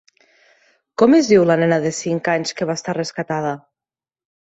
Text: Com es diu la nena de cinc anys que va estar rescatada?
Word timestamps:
Com 1.01 1.17
es 1.19 1.29
diu 1.33 1.45
la 1.51 1.59
nena 1.65 1.79
de 1.85 1.93
cinc 1.99 2.33
anys 2.37 2.59
que 2.59 2.71
va 2.73 2.81
estar 2.83 2.99
rescatada? 3.03 3.57